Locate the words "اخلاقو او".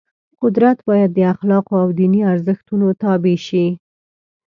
1.33-1.89